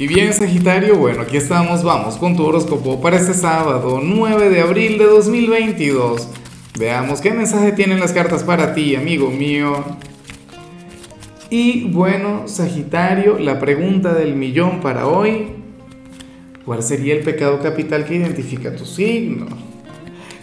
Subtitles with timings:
[0.00, 4.62] Y bien, Sagitario, bueno, aquí estamos, vamos con tu horóscopo para este sábado, 9 de
[4.62, 6.26] abril de 2022.
[6.78, 9.84] Veamos qué mensaje tienen las cartas para ti, amigo mío.
[11.50, 15.48] Y bueno, Sagitario, la pregunta del millón para hoy.
[16.64, 19.48] ¿Cuál sería el pecado capital que identifica tu signo?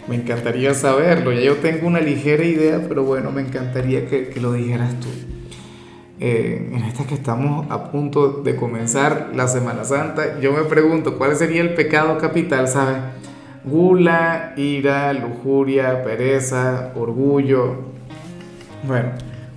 [0.06, 4.40] Me encantaría saberlo, ya yo tengo una ligera idea, pero bueno, me encantaría que, que
[4.40, 5.08] lo dijeras tú.
[6.20, 11.16] Eh, en esta que estamos a punto de comenzar la Semana Santa, yo me pregunto
[11.16, 12.96] cuál sería el pecado capital, ¿sabes?
[13.64, 17.76] Gula, ira, lujuria, pereza, orgullo.
[18.84, 19.10] Bueno,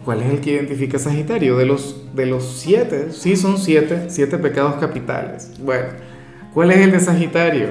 [0.05, 1.57] ¿cuál es el que identifica Sagitario?
[1.57, 5.51] De los, de los siete, sí son siete, siete pecados capitales.
[5.63, 5.87] Bueno,
[6.53, 7.69] ¿cuál es el de Sagitario?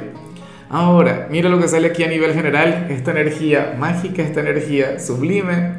[0.69, 5.75] Ahora, mira lo que sale aquí a nivel general, esta energía mágica, esta energía sublime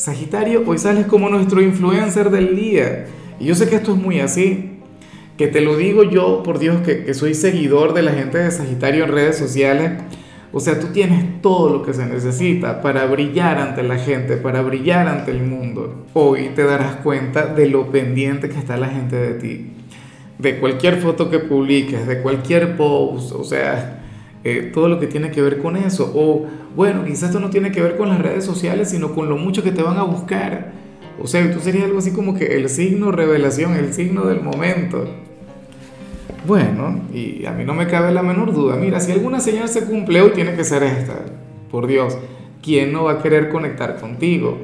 [0.00, 3.04] Sagitario, hoy sales como nuestro influencer del día.
[3.38, 4.78] Y yo sé que esto es muy así,
[5.36, 9.04] que te lo digo yo, por Dios, que, soy seguidor de la gente de Sagitario
[9.04, 10.00] en redes sociales.
[10.54, 14.62] O sea, tú tienes todo lo que se necesita para brillar ante la gente, para
[14.62, 16.06] brillar ante el mundo.
[16.14, 19.72] Hoy te darás cuenta de lo pendiente que está la gente de ti.
[20.38, 23.99] De cualquier foto que publiques, de cualquier post, o sea,
[24.42, 26.12] eh, todo lo que tiene que ver con eso.
[26.14, 29.36] O bueno, quizás esto no tiene que ver con las redes sociales, sino con lo
[29.36, 30.72] mucho que te van a buscar.
[31.22, 35.04] O sea, tú serías algo así como que el signo revelación, el signo del momento.
[36.46, 38.76] Bueno, y a mí no me cabe la menor duda.
[38.76, 41.16] Mira, si alguna señal se cumple hoy, tiene que ser esta.
[41.70, 42.16] Por Dios,
[42.62, 44.58] ¿quién no va a querer conectar contigo?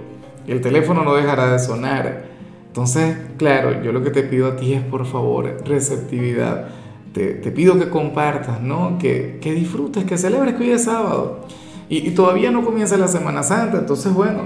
[0.46, 2.24] El teléfono no dejará de sonar.
[2.68, 6.68] Entonces, claro, yo lo que te pido a ti es, por favor, receptividad
[7.16, 8.98] te, pido que compartas, ¿no?
[8.98, 11.46] Que, que, disfrutes, que celebres que hoy es sábado.
[11.88, 14.42] Y, todavía no comienza la Semana Santa, entonces bueno,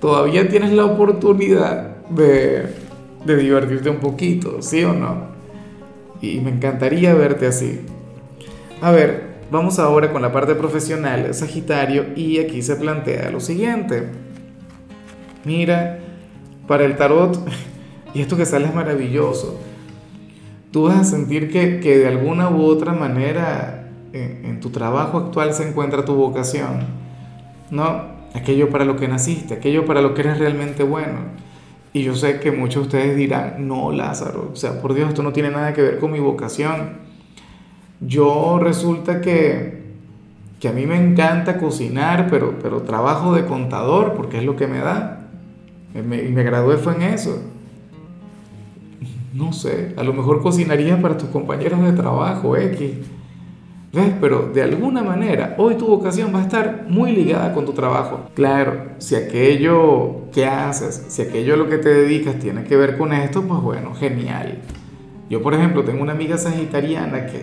[0.00, 2.66] todavía tienes la oportunidad de,
[3.26, 5.34] de divertirte un poquito, ¿sí o no?
[6.22, 7.80] Y me encantaría verte así.
[8.80, 14.08] A ver, vamos ahora con la parte profesional, Sagitario, y aquí se plantea lo siguiente.
[15.44, 15.98] Mira,
[16.66, 17.38] para el tarot,
[18.14, 19.60] y esto que sale es maravilloso
[20.74, 25.54] tú vas a sentir que, que de alguna u otra manera en, tu trabajo actual
[25.54, 26.80] se encuentra tu vocación,
[27.70, 28.02] ¿no?
[28.34, 31.18] Aquello para lo que naciste, aquello para lo que eres realmente bueno.
[31.92, 35.22] Y yo sé que muchos de ustedes dirán, no, Lázaro, o sea, por Dios, esto
[35.22, 36.94] no tiene nada que ver con mi vocación.
[38.00, 39.80] Yo resulta que,
[40.58, 44.66] que a mí me encanta cocinar, pero, pero trabajo de contador porque es lo que
[44.66, 45.28] me da.
[45.94, 47.54] y me gradué fue en eso.
[49.34, 52.92] No sé, a lo mejor cocinarías para tus compañeros de trabajo, X.
[53.92, 54.12] ¿Ves?
[54.20, 58.30] Pero de alguna manera, hoy tu vocación va a estar muy ligada con tu trabajo.
[58.34, 62.96] Claro, si aquello que haces, si aquello a lo que te dedicas tiene que ver
[62.96, 64.60] con esto, pues bueno, genial.
[65.28, 67.42] Yo, por ejemplo, tengo una amiga sagitariana que,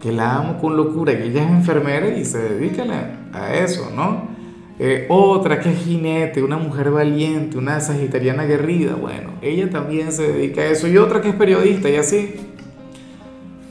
[0.00, 2.84] que la amo con locura, que ella es enfermera y se dedica
[3.32, 4.33] a eso, ¿no?
[4.78, 10.32] Eh, otra que es jinete, una mujer valiente, una sagitariana aguerrida, bueno, ella también se
[10.32, 10.88] dedica a eso.
[10.88, 12.34] Y otra que es periodista y así.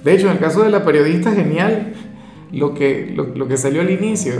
[0.03, 1.93] De hecho, en el caso de la periodista, genial
[2.51, 4.33] lo que, lo, que salió al inicio.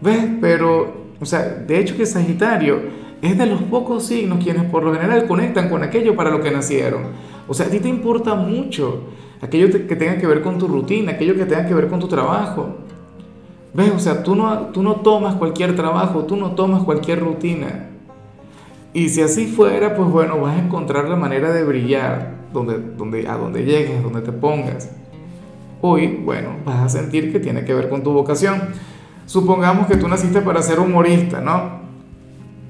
[0.00, 0.24] ¿Ves?
[0.40, 2.80] Pero, o sea, de hecho que Sagitario
[3.20, 6.50] es de los pocos signos quienes por lo general conectan con aquello para lo que
[6.50, 7.02] nacieron.
[7.48, 9.04] O sea, a ti te importa mucho
[9.40, 12.08] aquello que tenga que ver con tu rutina, aquello que tenga que ver con tu
[12.08, 12.78] trabajo.
[13.74, 13.92] ¿Ves?
[13.94, 17.90] O sea, tú no, tú no tomas cualquier trabajo, tú no tomas cualquier rutina.
[18.92, 23.26] Y si así fuera, pues bueno, vas a encontrar la manera de brillar donde, donde,
[23.28, 24.90] a donde llegues, donde te pongas.
[25.80, 28.62] Hoy, bueno, vas a sentir que tiene que ver con tu vocación.
[29.26, 31.82] Supongamos que tú naciste para ser humorista, ¿no?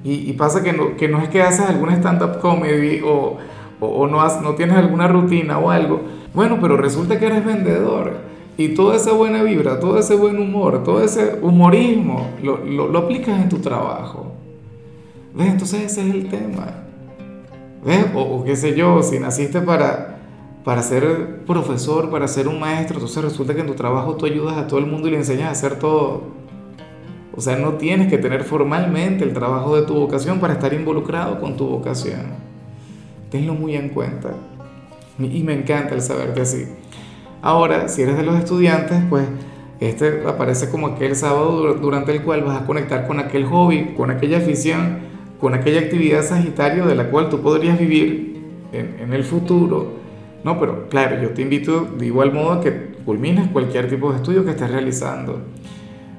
[0.06, 3.38] Y, pasa que no, que no es que haces alguna stand-up comedy o,
[3.81, 6.03] o, no, has, no tienes alguna rutina o algo.
[6.34, 8.19] Bueno, pero resulta que eres vendedor
[8.56, 13.41] y toda esa buena vibra, todo ese buen humor, todo ese humorismo, lo, lo, aplicas
[13.41, 14.32] en tu trabajo.
[15.34, 15.48] ¿Ves?
[15.48, 16.66] Entonces ese es el tema.
[17.84, 18.06] ¿Ves?
[18.14, 20.19] O, qué sé yo, si naciste para,
[20.62, 24.56] para ser profesor, para ser un maestro, entonces resulta que en tu trabajo tú ayudas
[24.56, 26.23] a todo el mundo y le enseñas a hacer todo.
[27.37, 31.40] O sea, no tienes que tener formalmente el trabajo de tu vocación para estar involucrado
[31.40, 32.23] con tu vocación.
[33.31, 34.31] Tenlo muy en cuenta.
[35.19, 36.67] Y me encanta el saberte así.
[37.44, 39.26] Ahora, si eres de los estudiantes, pues
[39.79, 44.11] este aparece como aquel sábado durante el cual vas a conectar con aquel hobby, con
[44.11, 45.00] aquella afición,
[45.38, 48.41] con aquella actividad sagitario de la cual tú podrías vivir
[48.73, 49.93] en, el futuro.
[50.43, 54.17] No, pero claro, yo te invito de igual modo a que culmines cualquier tipo de
[54.17, 55.43] estudio que estés realizando.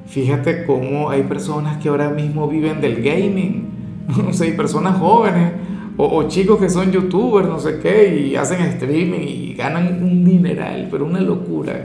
[0.06, 3.74] Fíjate cómo hay personas que ahora mismo viven del gaming.
[4.30, 5.54] O sea, hay personas jóvenes
[5.98, 10.90] O, chicos que son youtubers, no sé qué, y hacen streaming y ganan un dineral,
[10.92, 11.84] pero una locura.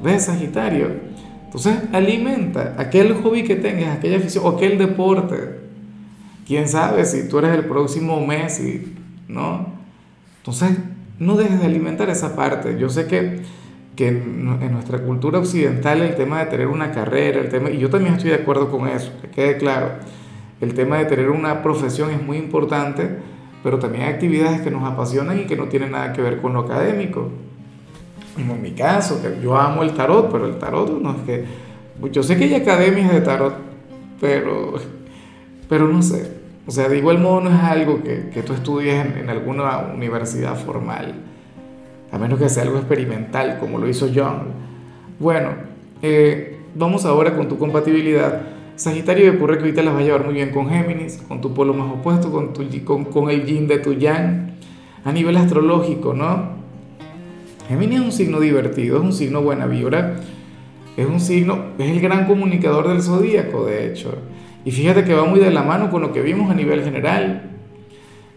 [0.00, 0.88] ¿Ves, Sagitario?
[1.44, 5.58] Entonces, alimenta aquel hobby que tengas, aquella afición o aquel deporte.
[6.46, 8.94] Quién sabe si tú eres el próximo Messi,
[9.26, 9.66] ¿no?
[10.38, 10.78] Entonces,
[11.18, 12.78] no dejes de alimentar esa parte.
[12.78, 13.40] Yo sé que,
[13.96, 17.90] que en, nuestra cultura occidental el tema de tener una carrera, el tema, y yo
[17.90, 19.94] también estoy de acuerdo con eso, que quede claro
[20.60, 23.18] el tema de tener una profesión es muy importante,
[23.62, 26.52] pero también hay actividades que nos apasionan y que no tienen nada que ver con
[26.52, 27.28] lo académico.
[28.34, 31.44] Como en mi caso, yo amo el tarot, pero el tarot no es que...
[32.12, 33.54] Yo sé que hay academias de tarot,
[34.20, 34.74] pero,
[35.68, 36.38] pero no sé.
[36.68, 41.14] O sea, de igual modo no es algo que, tú estudies en, alguna universidad formal,
[42.12, 44.52] a menos que sea algo experimental, como lo hizo John.
[45.18, 45.50] Bueno,
[46.02, 48.57] eh, vamos ahora con tu compatibilidad.
[48.78, 51.74] Sagitario ocurre que ahorita las va a llevar muy bien con Géminis, con tu polo
[51.74, 54.52] más opuesto, con, tu, con, con el yin de tu yang,
[55.04, 56.50] a nivel astrológico, ¿no?
[57.68, 60.20] Géminis es un signo divertido, es un signo buena vibra,
[60.96, 64.14] es un signo, es el gran comunicador del zodíaco, de hecho.
[64.64, 67.50] Y fíjate que va muy de la mano con lo que vimos a nivel general.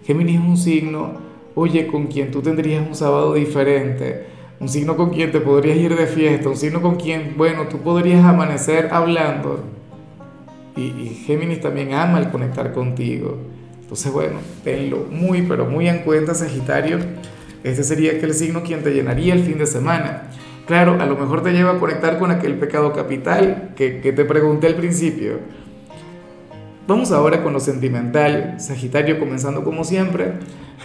[0.08, 1.12] Géminis es un signo,
[1.54, 4.26] oye, con quien tú tendrías un sábado diferente,
[4.60, 7.78] un signo con quien te podrías ir de fiesta, un signo con quien, bueno, tú
[7.78, 9.81] podrías amanecer hablando
[10.76, 13.38] y, Géminis también ama el conectar contigo.
[13.82, 17.00] Entonces, bueno, tenlo muy, pero muy en cuenta, Sagitario.
[17.64, 20.30] Este sería aquel signo quien te llenaría el fin de semana.
[20.66, 24.26] Claro, a lo mejor te lleva a conectar con aquel pecado capital que, que te
[24.26, 25.40] pregunté al principio.
[26.88, 30.34] Vamos ahora con lo sentimental, Sagitario comenzando como siempre,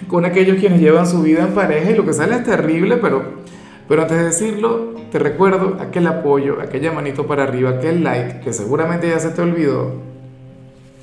[0.08, 3.42] con aquellos quienes llevan su vida en pareja y lo que sale es terrible, pero,
[3.88, 8.52] pero antes de decirlo, te recuerdo aquel apoyo, aquella manito para arriba, aquel like que
[8.52, 9.94] seguramente ya se te olvidó.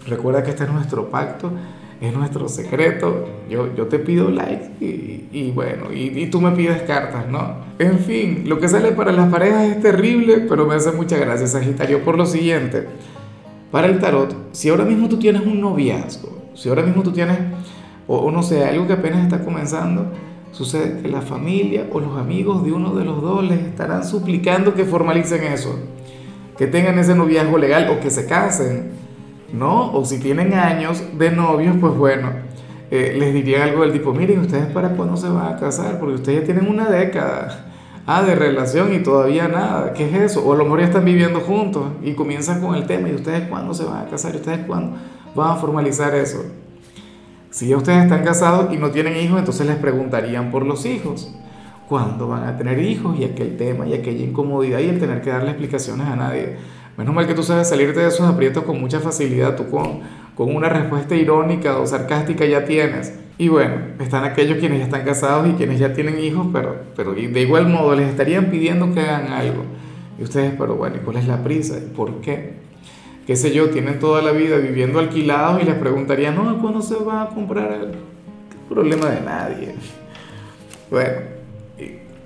[0.06, 1.52] Recuerda que este es nuestro pacto,
[2.02, 3.26] es nuestro secreto.
[3.50, 7.56] Yo, yo te pido like y, bueno, y, y, tú me pides cartas, ¿no?
[7.80, 11.48] En fin, lo que sale para las parejas es terrible, pero me hace mucha gracia,
[11.48, 12.88] Sagitario, por lo siguiente.
[13.72, 17.40] Para el tarot, si ahora mismo tú tienes un noviazgo, si ahora mismo tú tienes,
[18.08, 20.12] o, o no sé, algo que apenas está comenzando,
[20.54, 24.76] Sucede que la familia o los amigos de uno de los dos les estarán suplicando
[24.76, 25.80] que formalicen eso,
[26.60, 28.92] que tengan ese noviazgo legal o que se casen,
[29.52, 29.92] ¿no?
[29.92, 32.30] O si tienen años de novios, pues bueno,
[32.92, 36.16] eh, les diría algo del tipo, miren, ustedes para cuándo se van a casar, porque
[36.16, 37.72] ustedes ya tienen una década.
[38.06, 39.94] Ah, de relación y todavía nada.
[39.94, 40.46] ¿Qué es eso?
[40.46, 43.10] O a lo mejor ya están viviendo juntos y comienzan con el tema.
[43.10, 44.34] ¿Y ustedes cuándo se van a casar?
[44.34, 44.98] ¿Y ustedes cuándo
[45.34, 46.44] van a formalizar eso?
[47.54, 51.32] Si ya ustedes están casados y no tienen hijos, entonces les preguntarían por los hijos.
[51.88, 53.16] ¿Cuándo van a tener hijos?
[53.20, 56.56] Y aquel tema y aquella incomodidad y el tener que darle explicaciones a nadie.
[56.98, 60.00] Menos mal que tú sabes salirte de esos aprietos con mucha facilidad, tú con,
[60.34, 63.14] con una respuesta irónica o sarcástica ya tienes.
[63.38, 67.14] Y bueno, están aquellos quienes ya están casados y quienes ya tienen hijos, pero, pero
[67.14, 69.64] de igual modo les estarían pidiendo que hagan algo.
[70.18, 71.76] Y ustedes, pero bueno, ¿y cuál es la prisa?
[71.96, 72.63] ¿Por qué?
[73.26, 76.96] Qué sé yo, tienen toda la vida viviendo alquilados y les preguntarían, no, ¿cuándo se
[76.96, 77.92] va a comprar?
[77.92, 79.76] ¿Qué problema de nadie?
[80.90, 81.14] Bueno,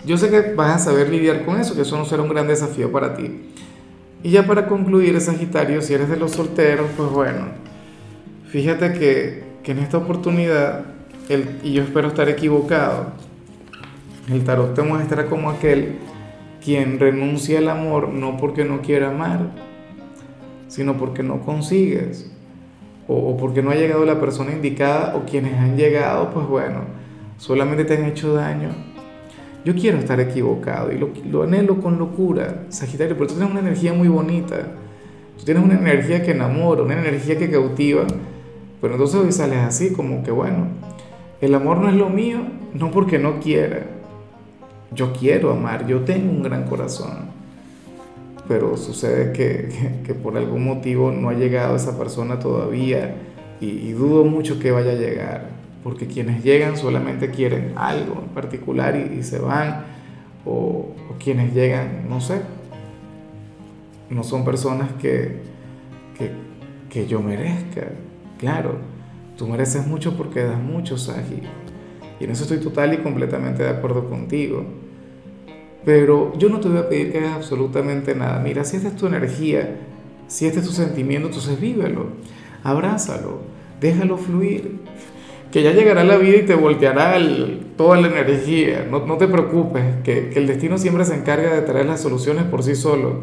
[0.05, 2.47] yo sé que vas a saber lidiar con eso, que eso no será un gran
[2.47, 3.51] desafío para ti.
[4.23, 7.45] Y ya para concluir, Sagitario, si eres de los solteros, pues bueno,
[8.47, 10.85] fíjate que, que en esta oportunidad,
[11.29, 13.11] el, y yo espero estar equivocado,
[14.29, 15.95] el tarot te muestra como aquel
[16.63, 19.39] quien renuncia al amor no porque no quiera amar,
[20.67, 22.29] sino porque no consigues
[23.07, 26.81] o, porque no ha llegado la persona indicada o quienes han llegado, pues bueno,
[27.37, 28.69] solamente te han hecho daño.
[29.63, 33.61] Yo quiero estar equivocado y lo, lo anhelo con locura, Sagitario, pero tú tienes una
[33.61, 34.57] energía muy bonita,
[35.37, 38.05] tú tienes una energía que enamora, una energía que cautiva,
[38.81, 40.67] pero entonces hoy sales así como que bueno,
[41.41, 42.39] el amor no es lo mío,
[42.73, 43.85] no porque no quiera,
[44.93, 47.36] yo quiero amar, yo tengo un gran corazón
[48.47, 49.31] pero sucede
[50.05, 53.15] que, por algún motivo no ha llegado esa persona todavía
[53.59, 55.49] y, dudo mucho que vaya a llegar,
[55.83, 59.85] porque quienes llegan solamente quieren algo en particular y, se van,
[60.45, 62.41] o, quienes llegan, no sé,
[64.09, 65.41] no son personas que,
[66.89, 67.89] que, yo merezca.
[68.39, 68.77] Claro,
[69.37, 71.41] tú mereces mucho porque das mucho, Sagi.
[72.19, 74.65] Y en eso estoy total y completamente de acuerdo contigo.
[75.87, 78.41] Pero yo no te voy a pedir que hagas absolutamente nada.
[78.41, 79.77] Mira, si esta es tu energía,
[80.27, 82.07] si este es tu sentimiento, entonces vívelo,
[82.61, 83.39] abrázalo,
[83.79, 84.81] déjalo fluir.
[85.49, 87.17] Que ya llegará la vida y te volteará
[87.77, 88.85] toda la energía.
[88.91, 92.43] No, no te preocupes, que, que el destino siempre se encarga de traer las soluciones
[92.43, 93.21] por sí solo.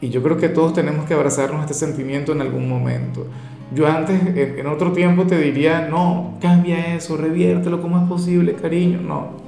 [0.00, 3.26] Y yo creo que todos tenemos que abrazarnos a este sentimiento en algún momento.
[3.74, 9.02] Yo antes, en, otro tiempo, te diría, no, cambia eso, reviértelo, ¿cómo es posible, cariño?
[9.02, 9.41] No.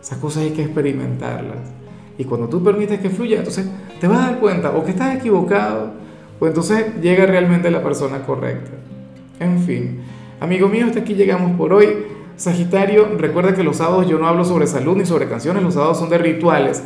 [0.00, 1.58] Esas cosas hay que experimentarlas.
[2.18, 3.66] Y cuando tú permites que fluya, entonces
[4.00, 5.92] te vas a dar cuenta o que estás equivocado,
[6.40, 8.70] o entonces llega realmente la persona correcta.
[9.40, 10.00] En fin,
[10.40, 11.88] amigo mío, hasta aquí llegamos por hoy.
[12.36, 15.98] Sagitario, recuerda que los sábados yo no hablo sobre salud ni sobre canciones, los sábados
[15.98, 16.82] son de rituales.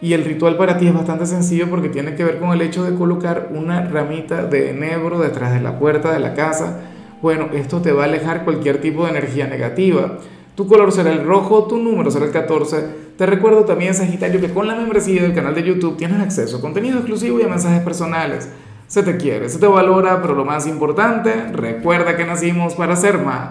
[0.00, 2.84] Y el ritual para ti es bastante sencillo porque tiene que ver con el hecho
[2.84, 6.80] de colocar una ramita de enebro detrás de la puerta de la casa.
[7.22, 10.18] Bueno, esto te va a alejar cualquier tipo de energía negativa.
[10.56, 13.06] Tu color será el rojo, tu número será el 14.
[13.18, 16.60] Te recuerdo también, Sagitario, que con la membresía del canal de YouTube tienes acceso a
[16.62, 18.48] contenido exclusivo y a mensajes personales.
[18.86, 23.18] Se te quiere, se te valora, pero lo más importante, recuerda que nacimos para ser
[23.18, 23.44] más.